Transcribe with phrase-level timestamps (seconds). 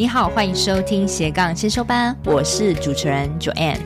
[0.00, 3.82] 你好，欢迎收听斜杠先修班，我是主持人 Joanne。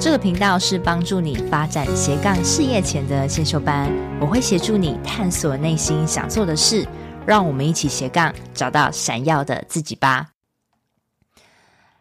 [0.00, 6.88] 这个频道是帮助你发展斜杠事业前的先修班，我会协助你探索内心想做的事，
[7.26, 10.28] 让我们一起斜杠找到闪耀的自己吧。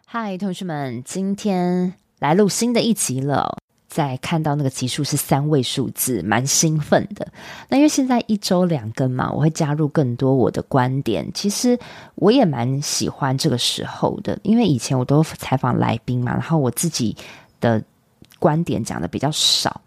[0.06, 3.58] 嗨，同学们，今天来录新的一集了。
[3.90, 7.28] 在看到那个集数是三位数字，蛮兴奋的。
[7.68, 11.28] 那因为现在一周两更嘛，我会加入更多我的观点。
[11.34, 11.78] 其实
[12.14, 17.18] 我也蛮喜欢这个时候的，因为以前我都采访来宾嘛，然后我自己
[17.60, 17.84] 的
[18.38, 19.82] 观点讲的比较少。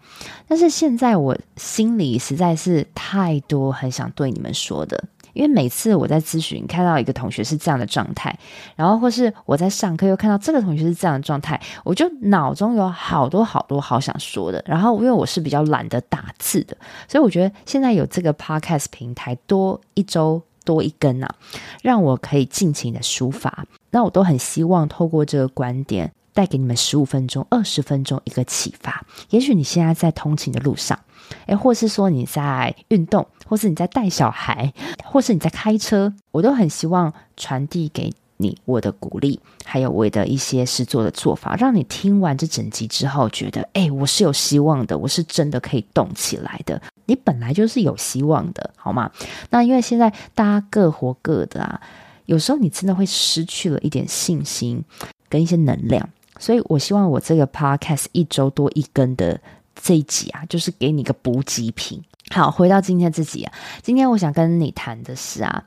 [0.48, 5.05] 但是现在我心里实在是太多很想对你们说的。
[5.33, 8.36] 因为每次我在咨询看到一个同学是这样的状态，
[8.77, 14.62] 然后或是我在上课又看到这个同学是这样的状态，我就脑中有好多好多好想说的。
[14.66, 16.77] 然后因为我是比较懒得打字的，
[17.08, 21.34] 所以我觉得现在有这个 podcast 平台多一周多一更啊，
[21.83, 23.64] 让我可以尽情的抒发。
[23.91, 29.05] 那我都很希望透过这个观点带给你们十五分钟、二十分钟一个启发。
[29.30, 30.98] 也许你现在在通勤的路上。
[31.47, 34.70] 诶，或是说你在运动，或是你在带小孩，
[35.02, 46.80] 或是你在开车，我都很希望传递给你我的鼓励，还有我的一些实作的做法，让你听完这整集之后，觉得诶，我是有希望的，我是真的可以动起来的。
[47.06, 49.11] 你本来就是有希望的，好吗？
[49.48, 51.80] 那因为现在大家各活各的啊，
[52.27, 54.84] 有时候你真的会失去了一点信心
[55.30, 56.06] 跟一些能量，
[56.42, 59.40] 所以我希望我这个 podcast 一周多一更的。
[59.74, 62.00] 这一集啊，就是给你个补给品。
[62.30, 63.52] 好，回到今天这集啊，
[63.83, 65.64] 今天我想跟你谈的是啊，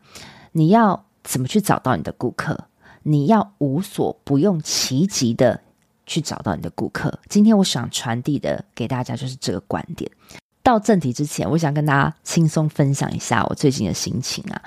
[0.51, 2.57] 你要怎么去找到你的顾客？
[3.01, 5.59] 你要无所不用其极的
[6.05, 7.19] 去找到你的顾客。
[7.27, 10.09] 今天我想传递的给大家就是这个观点。
[10.61, 14.61] 到正题之前，我想跟大家轻松分享一下我最近的心情啊。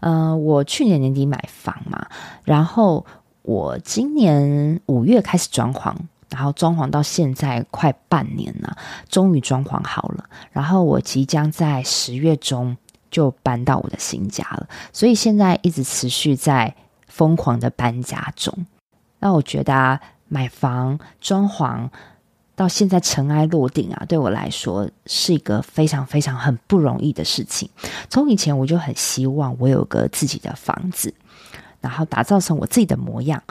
[0.00, 2.06] 嗯、我去年年底买房嘛，
[2.44, 3.04] 然后
[3.44, 5.94] 我今年五月开始装潢。
[6.30, 8.76] 然后装潢到现在快半年了，
[9.08, 10.24] 终于装潢好了。
[10.50, 12.76] 然后我即将在十月中
[13.08, 16.74] 就搬到我的新家了，所以现在一直持续在
[17.06, 18.52] 疯狂的搬家中。
[19.20, 21.88] 那我觉得啊，买房装潢
[22.56, 27.70] 到现在尘埃落定啊，对我来说是一个非常非常很不容易的事情。
[28.10, 31.14] 从以前我就很希望我有个自己的房子，
[31.88, 33.42] 然后打造成我自己的模样。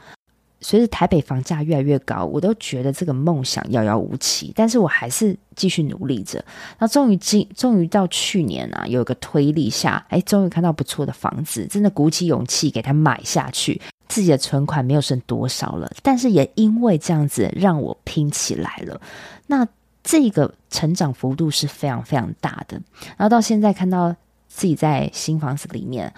[0.60, 4.54] 随着台北房价越来越高，我都觉得这个梦想遥遥无期。
[4.56, 6.44] 但是我还是继续努力着。
[6.80, 13.82] 那终于今终于到去年啊，有一个推力下，哎，终于看到不错的房子，真的鼓起勇气给它买下去。
[14.08, 19.02] 自己的存款没有剩多少了，但是也因为这样子让我拼起来了。
[19.48, 19.68] 那
[20.04, 22.80] 这个成长幅度是非常非常大的。
[23.18, 24.16] 然后到现在看到
[24.48, 26.14] 自己在新房子里面，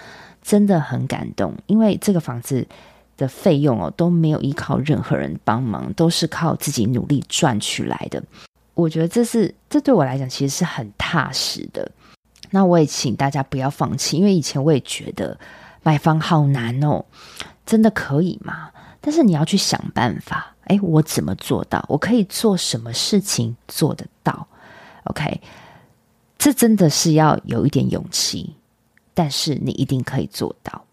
[0.46, 2.68] 真的很感动，因为这个房子。
[3.18, 8.22] 的费用哦，都没有依靠任何人帮忙，都是靠自己努力赚取来的。
[8.74, 11.90] 我觉得这是这对我来讲其实是很踏实的。
[12.50, 15.40] 那我也请大家不要放弃，因为以前我也觉得
[15.82, 17.06] 买房好难哦，
[17.66, 18.70] 真的可以吗？
[19.00, 20.54] 但是你要去想办法。
[20.66, 21.86] 诶，我怎么做到？
[21.88, 24.46] 我可以做什么事情做得到
[25.06, 25.40] ？OK，
[26.38, 28.54] 这真的是要有一点勇气，
[29.16, 30.86] 但是你一定可以做到。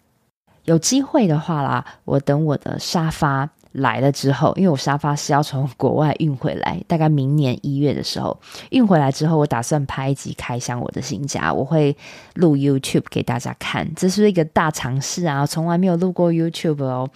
[0.65, 8.39] 有机会的话啦，我等我的沙发来了之后，因为我沙发是要从国外运回来，大概明年一月的时候
[8.71, 11.97] 运回来之后，我打算拍一集开箱我的新家，我会
[12.35, 17.09] 录 YouTube 给大家看，这是一个大尝试啊，从来没有录过 YouTube 哦。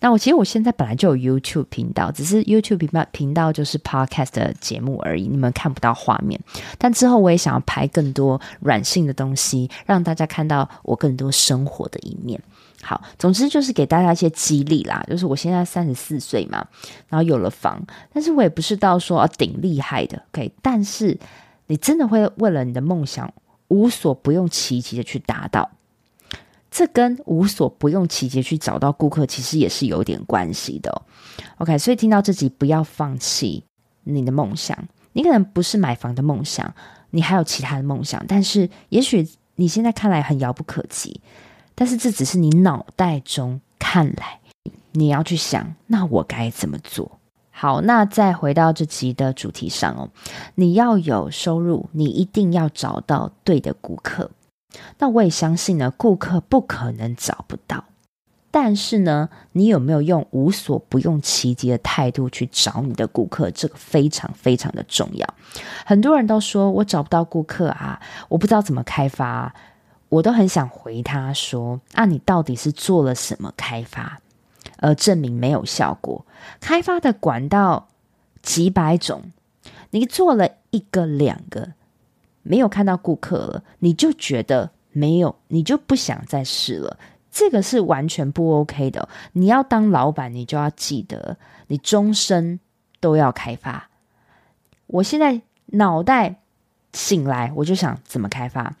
[0.00, 6.40] 那我其实我现在本来就有 YouTube 频道，只是 YouTube 频道频道就是 Podcast 的节目而已，你们看不到画面。
[6.78, 12.40] 但之后我也想要拍更多软性的东西，让大家看到我更多生活的一面。
[12.84, 15.02] 好，总之就是给大家一些激励啦。
[15.08, 16.66] 就是我现在三十四岁嘛，
[17.08, 17.82] 然后有了房，
[18.12, 20.52] 但是我也不是到说啊顶厉害的，OK。
[20.60, 21.18] 但是
[21.66, 23.32] 你真的会为了你的梦想
[23.68, 25.70] 无所不用其极的去达到，
[26.70, 31.02] 这跟无所不用其极去找到顾客其实也是有点关系的。
[31.58, 33.64] OK，所以听到这集不要放弃
[34.02, 34.76] 你的梦想。
[35.14, 36.74] 你可能不是买房的梦想，
[37.10, 41.20] 你还有其他的梦想，但是也许你现在看来很遥不可及。
[41.74, 44.40] 但是这只是你脑袋中看来，
[44.92, 47.18] 你要去想，那我该怎么做？
[47.50, 50.10] 好，那再回到这集的主题上哦，
[50.56, 54.30] 你要有收入，你一定要找到对的顾客。
[54.98, 57.84] 那我也相信呢，顾客不可能找不到，
[58.50, 63.48] 但是呢，你有没有用无所不用其极的态度去找你的顾客？
[63.52, 65.34] 这个非常非常的重要。
[65.86, 69.54] 很多人都说我找不到顾客啊，我不知道怎么开发，
[70.14, 74.20] 我都很想回他说：啊，你到底是做了什么开发？
[74.78, 76.24] 而证明没有效果，
[76.60, 77.88] 开发的管道
[78.42, 79.32] 几百种，
[79.90, 81.72] 你做了一个两个，
[82.42, 86.96] 没有看到顾客了，你就觉得没有，你就不想再试了，
[87.30, 89.08] 这个是完全不 OK 的。
[89.32, 92.60] 你要当老板，你就要记得，你终身
[93.00, 93.88] 都要开发。
[94.86, 96.36] 我现在脑袋
[96.92, 98.76] 醒来，我就想怎么开发。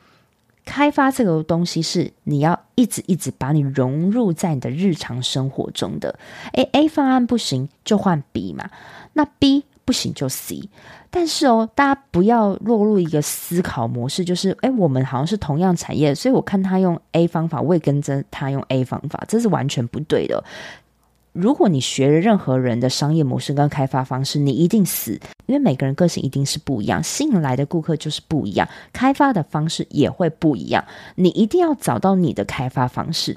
[0.64, 6.18] 开发这个东西是你要一直一直把你融入在你的日常生活中的。
[6.54, 8.68] 诶，A 方案不行就换 B 嘛，
[9.12, 10.68] 那 B 不行就 C。
[11.10, 20.42] 但是哦，大家不要落入一个思考模式，就是诶，我们好像是同样产业，所以我看他用 A 方法，我也跟着他用 A 方法，这是完全不对的。
[21.34, 30.84] 如果你学了任何人的商业模式跟开发方式，你一定死，因为每个人个性一定是不一样，吸引来的顾客就是不一样，开发的方式也会不一样。
[31.16, 33.36] 你一定要找到你的开发方式。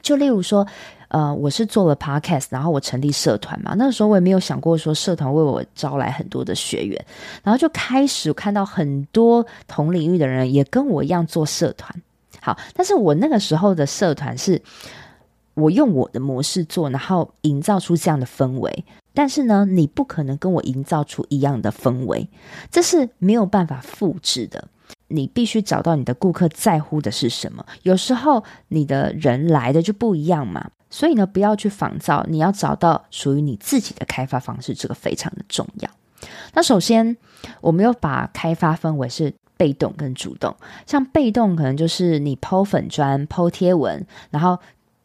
[0.00, 0.64] 就例如说，
[1.08, 7.04] 呃，我是做了 podcast，然后我成立社团嘛，那个时候我也没有想过说社团为我招来很多的学员，
[7.42, 11.92] 然后就开始看到很多同领域的人也跟我一样做社团。
[12.40, 14.62] 好，但是我那个时候的社团是。
[15.54, 18.84] 我用我的模式做，然后营造出这样的氛围。
[19.12, 22.28] 但是呢，你不可能跟我营造出一样的氛围，
[22.70, 24.68] 这是没有办法复制的。
[25.08, 27.66] 你必须找到你的顾客在乎的是什么。
[27.82, 35.90] 有时候你的人来的就不一样嘛，所以呢，不要去仿造，你要找到属于你自己的开发方式，这个非常的重要。
[36.54, 37.16] 那首先，
[37.60, 40.54] 我们要把开发分为是被动跟主动。
[40.86, 44.56] 像被动，可能就是你抛粉砖、抛贴文，然后。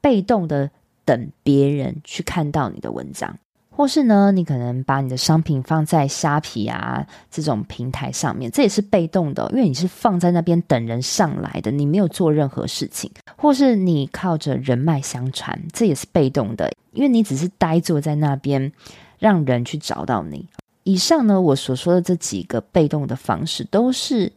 [0.05, 0.69] 被动的
[1.03, 3.35] 等别人去看到你的文章，
[3.71, 18.71] 或是呢，你可能把你的商品放在虾皮啊这种平台上面，这也是被动的，因为你是放在那边等人上来的，你没有做任何事情，或是你靠着人脉相传，这也是被动的，因为你只是呆坐在那边，
[19.17, 20.47] 让人去找到你。
[20.83, 24.31] 以上呢，我所说的这几个被动的方式，都是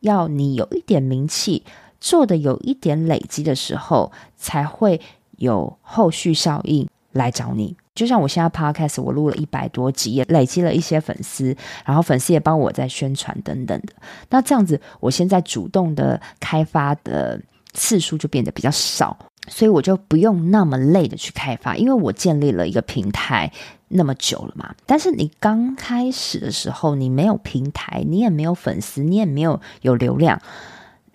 [0.00, 1.62] 要你有一点名气。
[2.00, 5.00] 做的有一点累积的时候，才会
[5.36, 7.76] 有后续效应来找你。
[7.94, 11.54] 就像我现在 Podcast，我录了一百多集，也累积了一些粉丝，
[11.84, 13.92] 然后粉丝也帮我在宣传等等的。
[14.30, 17.38] 那这样子，我现在主动的开发的
[17.74, 19.18] 次数就变得比较少，
[19.48, 23.52] 所以我就不用那么累的去开发，因为我建立了一个平台
[23.88, 24.74] 那么久了嘛。
[24.86, 30.40] 但是你刚开始的时候，你没有平台，你也没有粉丝，你也没有有流量。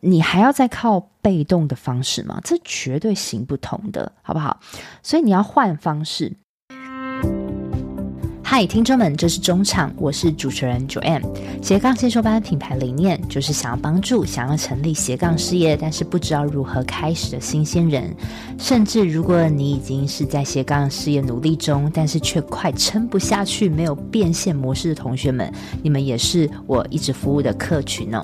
[0.01, 2.39] 你还要再靠被动的方式吗？
[2.43, 4.59] 这绝对行不通的，好不好？
[5.01, 6.35] 所以你要换方式。
[8.47, 11.23] 嗨，听众们，这是中场，我是主持人 Joanne。
[11.63, 18.15] 斜杠先修班品牌理念就是想要帮助想要成立斜杠事业，但是不知道如何开始的新鲜人，
[18.59, 28.23] 甚至如果你已经是在斜杠事业努力中，但是却快撑不下去，没有变现模式的同学们，你们也是我一直服务的客群哦。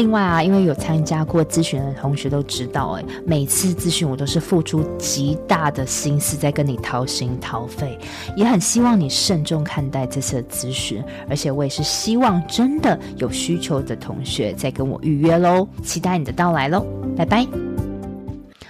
[0.00, 7.98] 另外啊，因为有参加过咨询的同学都知道，哎，每次咨询我都是付出极大的心思在跟你掏心掏肺，
[8.34, 16.82] 也很希望你慎重看待这次的咨询，而且我也是希望真的有需求的同学再跟我预约喽，期待你的到来喽，
[17.14, 17.46] 拜拜。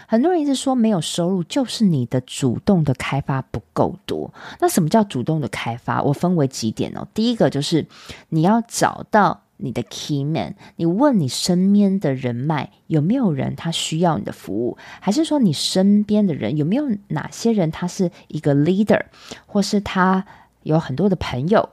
[0.08, 6.02] 很多人一直说没有收入就是你的主动的开发不够多，那什么叫主动的开发？
[6.02, 7.86] 我分为几点哦，第一个就是
[8.30, 9.40] 你要找到。
[9.62, 19.00] 你的 key man，你问你身边的人脉有没有人他需要你的服务，还是说你身边的人有没有哪些人他是一个 leader，
[19.46, 20.24] 或是他
[20.62, 21.68] 有很多的朋友，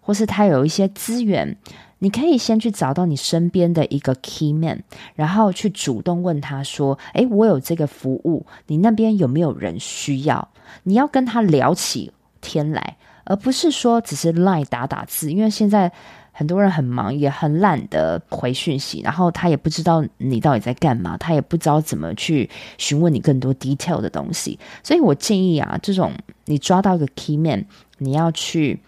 [0.00, 1.56] 或是他有一些资源，
[2.00, 4.82] 你可以先去找到你身边的一个 key man，
[5.14, 10.48] 然后去主动问他说：“诶，我有这个服务，你那边有没有人需要？”
[10.84, 15.90] 你要跟他聊起天来，而不是说只是 line 打打字，因为现在
[16.38, 24.56] 很多人很忙，也很懒得回讯息，然后他也不知道你到底在干嘛，他也不知道怎么去询问你更多 detail 的东西。
[24.84, 26.12] 所以我建议啊，这种
[26.44, 27.66] 你抓到一个 key man，
[27.96, 28.78] 你要去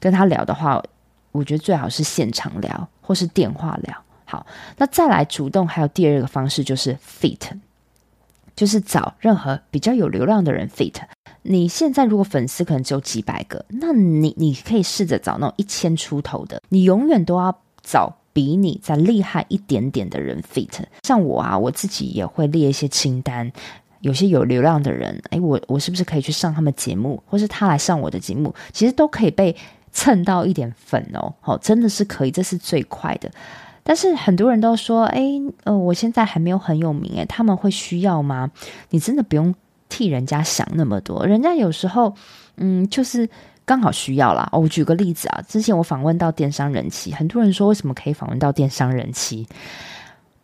[0.00, 0.82] 跟他聊的话。
[1.32, 3.96] 我觉得最好是现场聊，或是电话聊。
[4.24, 4.44] 好，
[4.78, 7.38] 那再来主动，还有第二个方式就是 feat，
[8.56, 10.96] 就是找任何比较有流量的人 feat。
[11.42, 16.62] 你现在如果粉丝可能只有几百个，那你你可以试着找那种一千出头的。
[16.68, 20.82] 你永远都要找比你再厉害一点点的人 fit。
[21.02, 23.50] 像我啊，我自己也会列一些清单，
[24.00, 29.56] 有些有流量的人，诶，我我是不是可以去上他们节目，或是他来上我的节目，其实都可以被。
[29.92, 33.28] 蹭到一点粉哦，好，真的是可以，这是最快的。
[33.82, 35.20] 但是很多人都说，哎，
[35.64, 38.48] 呃，我现在还没有很有名，哎，他们会需要吗？
[38.90, 39.52] 你真的不用
[39.90, 42.14] 替人家想那么多，人家有时候，
[42.56, 43.28] 嗯，就是
[43.66, 44.48] 刚好需要啦。
[44.52, 49.46] 我举个例子啊，之前我访问到电商人妻，很多人说为什么可以访问到电商人妻？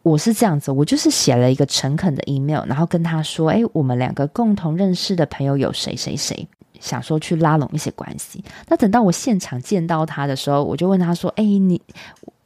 [0.03, 6.47] 我是这样子，我就是写了一个诚恳的 email，然后跟他说，哎，我们两个共同认识的朋友有谁谁谁。
[6.79, 11.81] 想说去拉拢一些关系，那等到我现场见到他的时候，我就问他说：“哎，你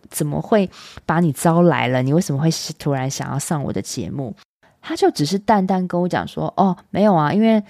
[0.08, 0.70] 怎么会
[1.04, 2.00] 把你招来了？
[2.00, 4.32] 你为什么会突然想要上我的节目？”
[4.90, 7.62] 他就只是淡淡跟我讲说：“哦，没有啊，因为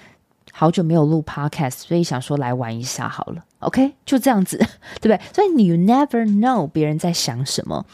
[0.52, 3.44] 好久没有录 podcast，所以想说来玩一下好了。
[3.58, 4.56] ”OK，就这样子，
[5.02, 5.20] 对不对？
[5.34, 7.84] 所以你 never know 别人在想什么，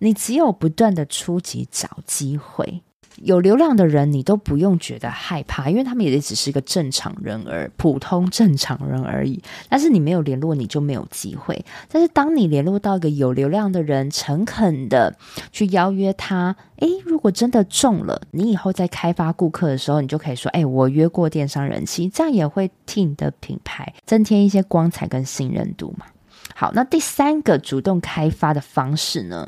[0.00, 2.82] 你只有不断的出击找机会。
[3.20, 9.42] 有流量的人，你都不用觉得害怕，因为他们也只是一个正常人而普通正常人而已。
[9.68, 11.64] 但是你没有联络，你就没有机会。
[11.88, 15.14] 但是当你联络到一个有流量的人，诚恳的
[15.52, 26.06] 去邀约他，诶，如果真的中了，你以后在开发顾客的时候，你就可以说，诶，我约过电商人其实，这样也会替你的品牌增添一些光彩跟信任度嘛。
[26.54, 29.46] 好，那第三个主动开发的方式呢？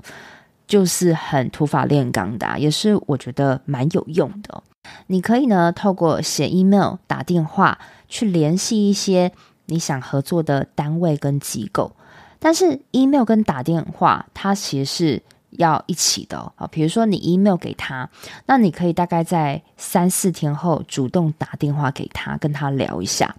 [0.73, 4.62] 就是很土法炼钢的，也是我觉得蛮有用的。
[5.07, 9.31] 你可以呢，透过写 email、打电话去联系一些
[9.67, 11.93] 你想合作的单位跟机构。
[12.38, 16.67] 但是 email 跟打电话，它其实是要一起的哦。
[16.69, 18.09] 比如说你 email 给他，
[18.47, 23.37] 那你可以大概在三四天后主动打电话给他，跟他聊一下。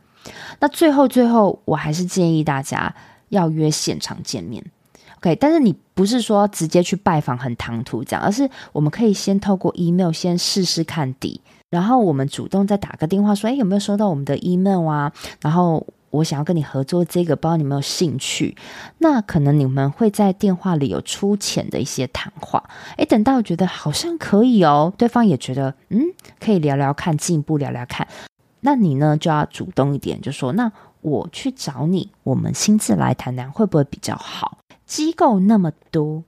[0.60, 2.94] 那最后最后，我还是建议大家
[3.30, 4.64] 要约现场见面。
[5.24, 11.40] OK，但是你不是说直接去拜访很唐突这样，而是我们可以先透过 email 先试试看底，
[11.70, 15.14] 然后我们主动再打个电话说，哎，有没有收到我们的 email 啊？
[15.40, 18.58] 然后我想要跟你合作这个，不知道你有没有兴趣？
[18.98, 22.62] 那可能你们会在电话里有粗浅的一些谈话，
[22.98, 26.02] 哎，等到觉得好像可以哦，对方也觉得嗯，
[26.38, 28.06] 可以聊聊看，进一步聊聊看，
[28.60, 34.58] 那你呢就要主动一点，就说那我去找你，我们亲自来谈谈会不会比较好？
[34.94, 36.24] 机构那么多，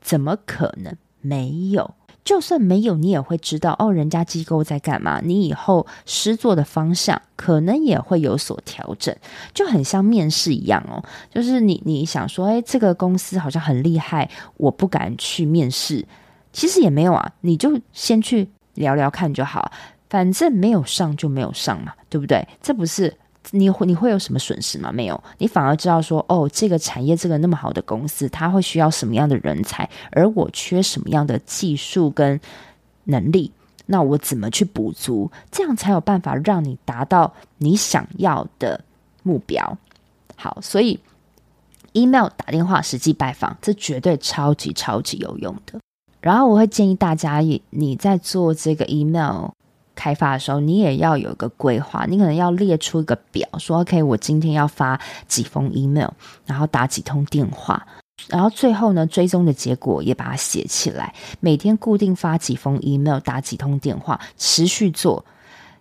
[0.00, 1.94] 怎么可能没有？
[2.24, 3.92] 就算没有，你也会知道哦。
[3.92, 5.20] 人家机构在干嘛？
[5.22, 9.14] 你以后师作的方向可能也会有所调整，
[9.52, 11.04] 就很像面试一样哦。
[11.30, 16.02] 就是你你想说，哎，这个公司好像很厉害，我不敢去面试。
[16.54, 19.70] 其实也没有啊，你就先去聊聊看就好，
[20.08, 22.48] 反正没有上就没有上嘛，对不对？
[22.62, 23.14] 这不是。
[23.52, 24.92] 你会你会有什么损失吗？
[24.92, 32.40] 没有，你反而知道说，哦，这个产业这个那么好的公司，它会需要什么样的人才，而我缺什么样的技术跟
[33.04, 33.50] 能力，
[33.86, 35.30] 那我怎么去补足？
[35.50, 38.84] 这样才有办法让你达到你想要的
[39.22, 39.76] 目标。
[40.36, 41.00] 好，所以
[41.92, 45.80] email 打电话实际拜访，这绝对超级超级有用的。
[46.20, 49.48] 然后我会建议大家，也你在做这个 email。
[50.00, 56.08] 开发的时候，你也要有一个规划，你可能要列出一个表，说 OK，我今天要发几封 email，
[56.46, 57.86] 然后打几通电话，
[58.28, 65.22] 然后最后呢，追踪的结果也把它写起来，每天固定发几封 email，打几通电话，持续做。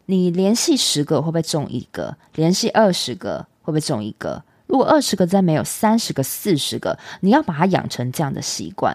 [0.08, 2.18] 你联系十个会不会中一个？
[2.36, 4.44] 联系二十个会不会中一个？
[4.68, 8.94] 如果二十个再没有，三十个、四十个，你要把它养成这样的习惯。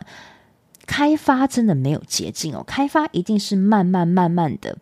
[0.86, 4.76] 开发真的没有捷径哦，开发一定是慢慢慢慢的。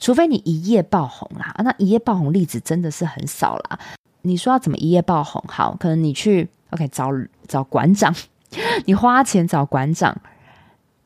[0.00, 3.78] 除非你一夜爆红啦，那一夜爆红例子真的是很少啦。
[4.22, 5.44] 你说要怎么一夜爆红？
[5.46, 7.10] 好，可能你去 OK 找
[7.46, 8.12] 找馆长，
[8.86, 10.18] 你花钱找馆长，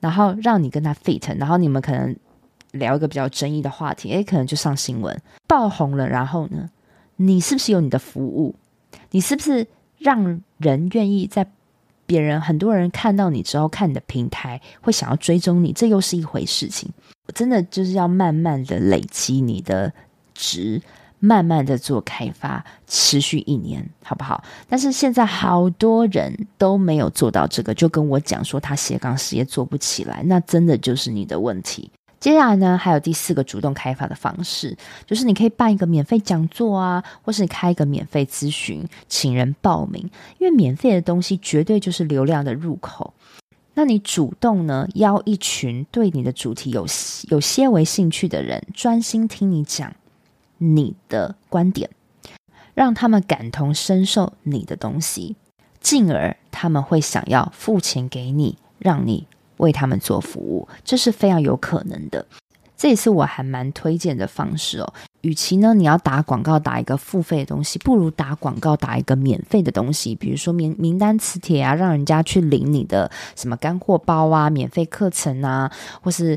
[0.01, 2.17] 然后让你跟他 fit，然后你们可能
[2.71, 6.09] 聊一个比较争议的话题，诶，可能就上新闻爆红了。
[6.09, 6.71] 然后呢，
[7.17, 8.55] 你是不是有你的服务？
[9.11, 9.67] 你是不是
[9.99, 11.47] 让人愿意在
[12.07, 16.91] 别人很多人看到你之后，看你的平台会想要追踪你，这又是一回事情。
[17.35, 19.93] 真的就是要慢慢的累积你的
[20.35, 20.81] 值，
[21.19, 24.45] 慢慢的做开发，持续一年，好不好？
[24.69, 31.91] 但是现在好多人都没有做到这个，就跟我讲说他斜杠事业做不起来，那真的就是你的问题。
[32.25, 43.13] 接下来呢，还有第四个主动开发的方式，就是你可以办一个免费讲座啊，或是开一个免费咨询，请人报名，因为免费的东西绝对就是流量的入口。
[43.75, 46.87] 那你主动呢，邀一群对你的主题有
[47.29, 49.93] 有些微兴趣的人，专心听你讲
[50.57, 51.91] 你的观点，
[52.73, 55.37] 让他们感同身受你的东西，
[55.79, 59.27] 进而他们会想要付钱给你，让你。
[59.59, 62.25] 为他们做服务，这是非常有可能的。
[62.77, 64.93] 这也是我还蛮推荐的方式哦。
[65.21, 75.71] 与其呢，你要打广告打一个付费的东西，不如打广告打一个免费的东西，比如说名名单磁铁啊，让人家去领你的什么干货包啊、免费课程啊，
[76.03, 76.37] 或是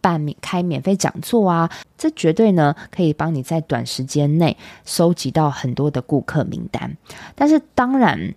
[0.00, 6.96] 办开免费讲座啊，这绝对呢可以帮你在短时间内收集到很多的顾客名单。
[7.34, 8.34] 但是当然。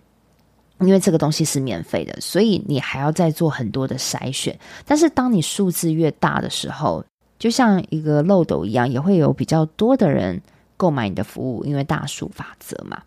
[0.82, 4.58] 因为这个东西是免费的，所以你还要再做很多的筛选。
[4.84, 7.04] 但是当你数字越大的时候，
[7.38, 10.40] 就像一个漏斗一样，也会有比较多的人
[10.76, 13.02] 购买你的服务，因为大数法则嘛。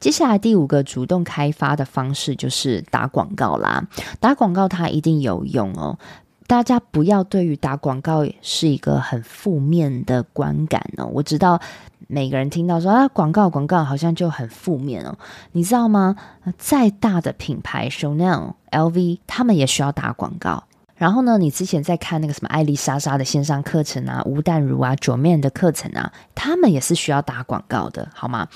[0.00, 3.86] 接下来第五个主动开发的方式就是打广告啦。
[4.20, 5.98] 打广告它一定有用哦，
[6.46, 11.06] 大家不要对于打广告是一个很负面的观感哦。
[11.12, 11.60] 我知道。
[12.10, 15.18] 每个人听到说啊，广告广告好像就很负面哦，
[15.52, 16.16] 你知道吗？
[16.56, 20.64] 再大的品牌，Chanel、LV，他们也需要打广告。
[20.96, 28.48] 然后呢，你之前在看那个什么艾丽莎莎的线上课程啊，吴淡如啊左面的课程啊，他们也是需要打广告的，好吗？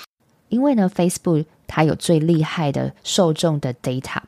[0.53, 4.19] 因为呢，Facebook 它有最厉害的受众的 data，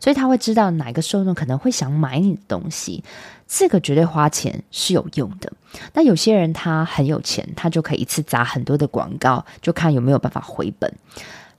[0.00, 3.04] 所以他会知道哪个受众可能会想买你的东西。
[3.46, 5.52] 这个绝对花钱是有用的。
[5.92, 10.90] 那有些人他很有钱，他就可以一次砸很多的广告，就看有没有办法回本。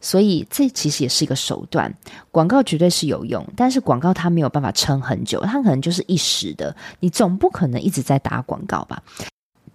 [0.02, 1.94] 所以这其实也是一个手段。
[2.32, 6.76] 广告绝对是有用，但是广告它没有办法撑很久，它可能就是一时的。
[7.00, 9.04] 你总不可能一直在打广告吧？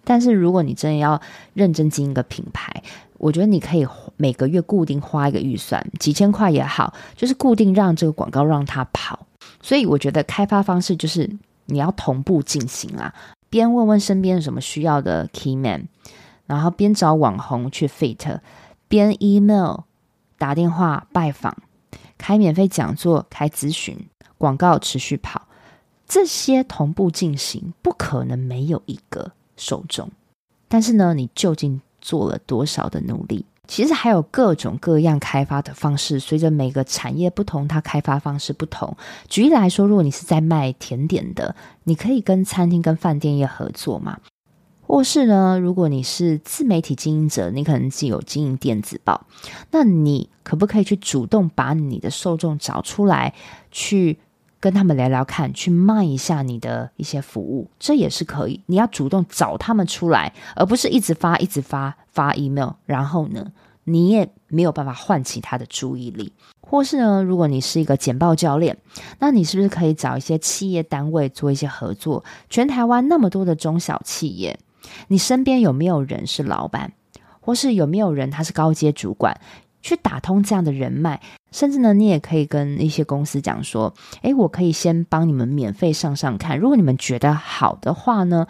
[0.03, 1.21] 但是如果你真的要
[1.53, 2.83] 认真经营一个品牌，
[3.21, 9.27] 我觉得你可以每个月固定花一个预算，几千块也好，就是固定让这个广告让它跑。
[9.61, 11.29] 所以我觉得开发方式就是。
[11.67, 13.13] 你要同步进行啊，
[13.49, 15.87] 边问问身边有什么需要的 key man，
[16.45, 18.39] 然后边找网红去 fit，
[18.89, 19.81] 边 email
[20.37, 21.55] 打电话拜访，
[22.17, 23.95] 开免费讲座，开咨询，
[24.37, 25.47] 广告持续跑，
[26.05, 30.09] 这些同步进行，不可能没有一个受众。
[30.67, 33.45] 但是呢，你究竟做了多少的努力？
[33.67, 38.97] 其实还有各种各样开发的方式，随着每个产业不同，它开发方式不同。
[39.29, 44.19] 举例来说，如果你是在卖甜点的，你可以跟餐厅、跟饭店业合作嘛。
[44.85, 49.25] 或是呢，如果你是自媒体经营者，你可能既有经营电子报，
[49.71, 53.33] 那你可不可以去主动把你的受众找出来，
[53.71, 54.19] 去
[54.61, 58.61] 跟他们聊聊看，去卖一下你的一些服务，这也是可以。
[58.67, 63.51] 你要主动找他们出来，而不是一直发、一直发发 email，然后呢，
[63.85, 68.77] 你也没有办法唤起他的注意力，或是呢，如果你是一个简报教练，
[69.17, 72.23] 那你是不是可以找一些企业单位做一些合作？
[72.47, 74.59] 全台湾那么多的中小企业，
[75.07, 76.93] 你身边有没有人是老板，
[77.39, 79.41] 或是有没有人他是高阶主管？
[79.81, 81.19] 去打通这样的人脉，
[81.51, 88.47] 甚至呢，你也可以跟一些公司讲说：“诶，我可以先帮你们免费上上看，如果你们觉得好的话呢，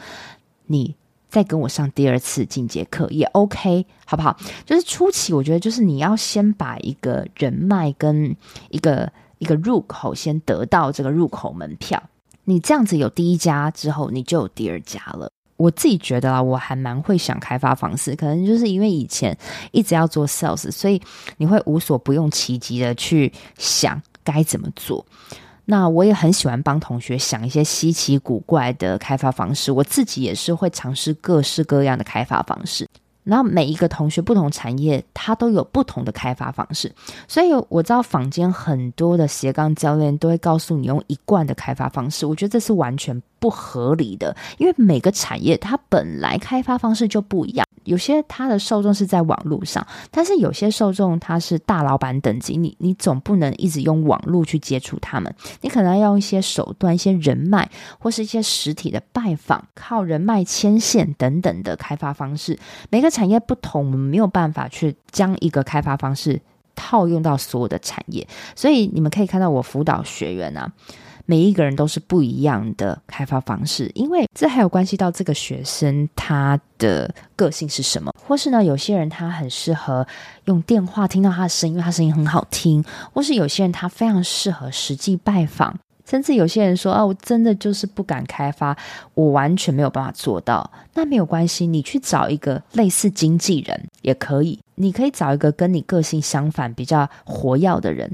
[0.68, 0.96] 你。”
[1.32, 4.38] 再跟我上第二次进阶课也 OK，好不好？
[4.66, 8.36] 就是初期，我觉得就是你要先把一个人脉跟
[8.70, 12.04] 一个一个入口先得到这个入口门票。
[12.44, 15.32] 你这样子有第一家之后，你就有第二家了。
[15.62, 19.38] 我自己觉得啊，我还蛮会想开发方式，可能就是因为以前
[19.72, 21.00] 一直要做 sales，所以
[21.38, 25.06] 你会无所不用其极的去想该怎么做。
[25.66, 32.88] 那我也很喜欢帮同学想一些稀奇古怪的开发方式，我自己也是会尝试各式各样的开发方式。
[33.24, 36.92] 然后每一个同学不同产业，他都有不同的开发方式，
[37.28, 47.68] 所以我知道坊间很多的斜杠教练都会告诉你用一贯的开发方式，我觉得这是完全不合理的，因为每个产业它本来开发方式就不一样。
[47.86, 62.60] 有些它的受众是在网络上，但是有些受众他是大老板等级，你你总不能一直用网络去接触他们，你可能要用一些手段、一些人脉或是一些实体的拜访，靠人脉牵线等等的开发方式。
[62.92, 66.40] 每个产业不同，我们没有办法去将一个开发方式
[66.76, 68.28] 套用到所有的产业。
[68.56, 70.72] 所以你们可以看到我辅导学员啊，
[71.26, 80.06] 每一个人都是不一样的开发方式，因为这还有关系到这个学生他的个性是什么，或是呢，有些人他很适合
[80.46, 85.78] 用电话听到他的声音，因为他声音很好听，或是有些人他非常适合实际拜访。
[86.04, 88.76] 甚至有些人说：“哦，我真的就是不敢开发，
[89.14, 94.60] 我完全没有办法做到。”那没有关系，你去找一个类似经纪人也可以。
[94.76, 98.14] 你可以找一个跟你个性相反、比较活跃的人，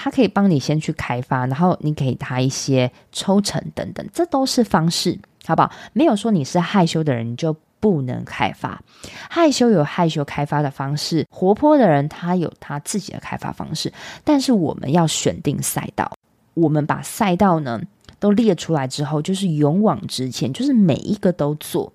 [0.00, 5.72] 他可以帮你先去开发，然后你给他一些抽成等等，这都是方式，好不好？
[5.92, 8.80] 没有说你是害羞的人你就不能开发，
[9.28, 16.12] 害羞有害羞开发的方式，活泼的人他有他自己的开发方式，但是我们要选定赛道。
[16.54, 17.80] 我们把赛道呢
[18.20, 21.92] 都列出来之后，就是勇往直前，就是每一个都做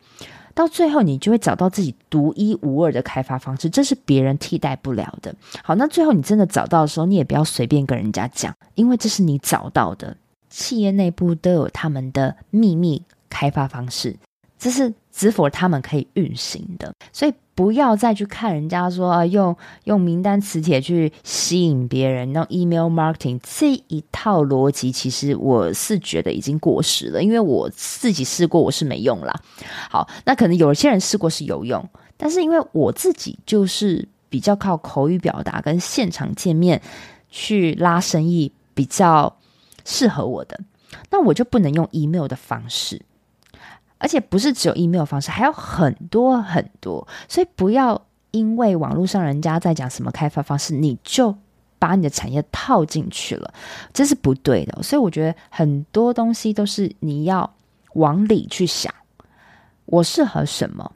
[0.54, 5.34] 到最后，你就会找到自己独一无二的开发方式，这是别人替代不了的。
[5.64, 10.16] 好，那最后你真的找到的时候，你也不要随便跟人家讲，因为这是你找到的。
[10.50, 14.16] 企业内部都有他们的秘密开发方式，
[14.60, 17.34] 这是只否他们可以运行的，所以。
[17.56, 29.40] 不要再去看人家说啊，用用名单磁铁去吸引别人，用 email marketing 这一套逻辑，其实我是觉得已经过时了，因为我自己试过，我是没用啦。
[29.88, 36.82] 好，那可能有些人试过是有用，但是因为我自己就是比较靠口语表达跟现场见面
[37.30, 39.38] 去拉生意，比较
[39.86, 40.60] 适合我的，
[41.12, 43.00] 那我就不能用 email 的方式。
[44.04, 51.34] 而且不是只有 email 方式，还有很多很多，所以不要因为网络上人家在讲什么开发方式，你就
[51.80, 53.54] 把你的产业套进去了，
[53.94, 54.84] 这是不对的。
[54.84, 57.50] 所以我觉得很多东西都是你要
[57.94, 58.94] 往里去想，
[59.86, 60.92] 我适合什么，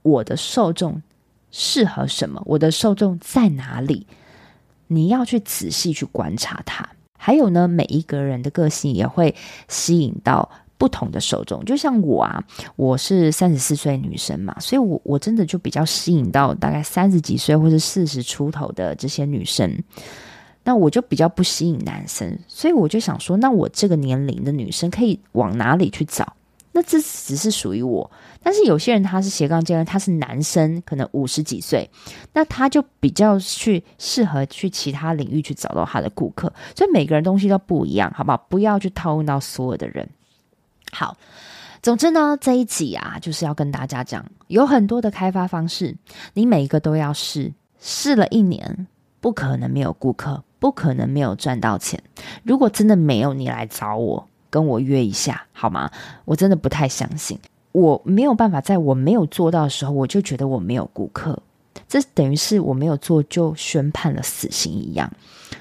[0.00, 1.02] 我的受众
[1.50, 4.06] 适合什么，我的受众在哪里，
[4.86, 6.88] 你要去仔细去观察它。
[7.18, 9.34] 还有呢，每一个人的个性也会
[9.68, 10.50] 吸引到。
[10.78, 12.42] 不同的受众，就像我啊，
[12.76, 19.82] 我是三十四岁女生嘛，所以我我真的就比较吸引到大概三十几岁或者四十出头的这些女生，
[20.64, 26.34] 那我就比较不吸引男生，所以我就想说，那我这个年龄的女生可以往哪里去找？
[26.72, 28.10] 那这只是属于我，
[28.42, 31.88] 但是有些人他是斜杠精人，他是男生，可能五十几岁，
[32.34, 38.36] 那他就比较去适合去其他领域去找到他的顾客，所以每个人东西都不一样，好不好？
[38.50, 40.06] 不要去套用到所有的人。
[40.92, 41.16] 好，
[41.82, 45.96] 总之呢，这一集啊，就是要跟大家讲，有很多的开发方式，
[46.34, 48.86] 你每一个都要试，试了一年，
[49.20, 52.02] 不可能没有顾客，不可能没有赚到钱。
[52.42, 55.90] 如果真的没有，你来找我，跟我约一下，好吗？
[56.24, 57.38] 我真的不太相信，
[57.72, 61.38] 我没有办法在我没有做到的时候，我就觉得我没有顾客，
[61.86, 65.12] 这等于是我没有做就宣判了死刑一样。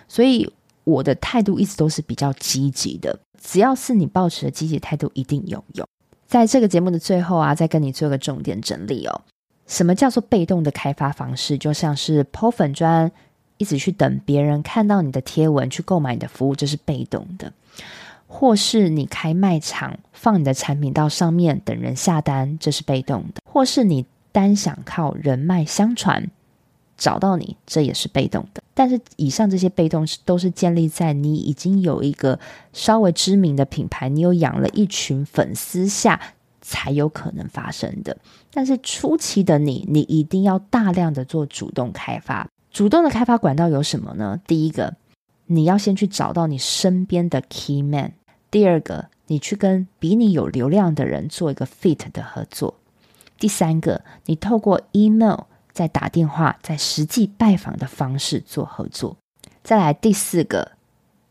[0.07, 0.49] 所以
[0.85, 3.19] 我的态度一直都是比较积极的。
[3.45, 5.88] 只要是你抱持的积极态度，一定有用。
[6.25, 9.21] 在这个节目的最后啊，再跟你做个重点整理哦。
[9.67, 11.58] 什么叫做被动的开发方式？
[11.58, 13.12] 就像是 po 粉专，
[13.58, 17.51] 一直去等别人看到你的贴文去购买你的服务，这是被动的；
[18.27, 26.29] 或是你开卖场，放你的产品到上面等人下单，这是被动的；或是你单想靠人脉相传。
[26.97, 28.62] 找到你，这也是被动的。
[28.73, 32.38] 但是以上这些被动是都是建立在你已经有一个
[32.73, 36.19] 稍微知名的品牌，你有养了一群粉丝下
[36.62, 38.17] 才有可能发生的。
[38.51, 42.49] 但是初期的你，你一定要大量的做主动开发。
[42.71, 44.41] 主动的开发管道有什么呢？
[44.45, 44.95] 第一个，
[45.45, 48.12] 你要先去找到你身边的 key man；
[48.51, 52.73] 第二个，你去跟比你有流量的人做一个 fit 的合作；
[53.39, 55.45] 第三个，你透过 email。
[55.75, 59.15] 在打电话，在实际拜访的方式做合作。
[59.61, 60.71] 再来第四个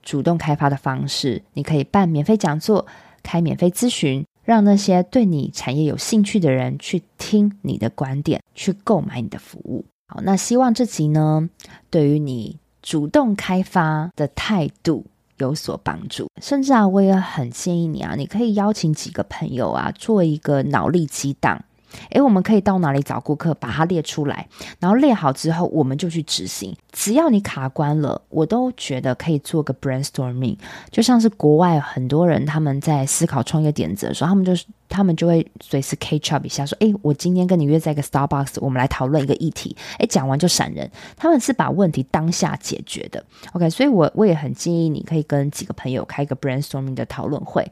[0.02, 2.86] 主动开发的方式，你可以办免费讲座，
[3.22, 9.84] 开免费咨询，让那些对你产业有兴趣的人去听你的观点，去购买你的服务。
[10.08, 11.48] 好，那希望这集呢，
[11.88, 15.06] 对于你主动开发的态度
[15.38, 16.28] 有所帮助。
[16.42, 21.64] 甚至啊，我也很建议你啊，你可以邀请几个朋友啊，做一个脑力激荡。
[22.10, 23.54] 诶，我们可以到哪里找顾客？
[23.54, 24.46] 把它列出来，
[24.78, 26.74] 然后列好之后，我们就去执行。
[26.92, 30.56] 只要你卡关了，我都觉得可以做个 brainstorming。
[30.90, 40.88] 就像是国外很多人他们在思考创业点子的时候，他们就是他们就会随时 catch up 一下，说：“诶，我今天跟你约在一个 Starbucks，我们来讨论一个议题。”诶，讲完就闪人。
[41.16, 43.24] 他们是把问题当下解决的。
[43.52, 47.68] OK，所以我我也很建议你可以跟几个朋友开一个 brainstorming 的讨论会。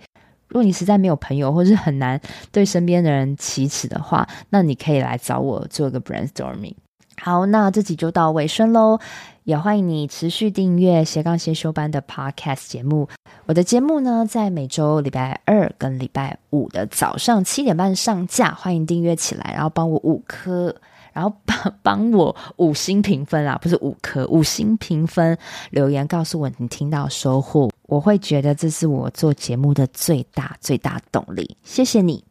[0.52, 2.20] 如果你实在没有朋友，或是很难
[2.52, 6.74] 对身边的人启齿的话，那你可以来找我做个 brainstorming。
[7.18, 8.98] 好，那这集就到尾声喽。
[9.44, 13.08] 也欢迎你持续订阅斜杠先修班的 Podcast 节目。
[13.46, 20.76] 我的节目呢，在每周礼拜二跟礼拜五的早上七点半上架，欢迎订阅起来，然后帮我五颗，
[21.12, 25.36] 然后帮 帮我五星评分啦，不是五颗，五星评分，
[25.70, 31.56] 留言告诉我你听到收获，我会觉得这是我做节目的最大最大动力。
[31.62, 32.24] 谢谢你，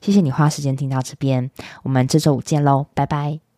[0.00, 1.50] 谢谢你花时间听到这边，
[1.82, 3.51] 我们这周五见喽，拜拜。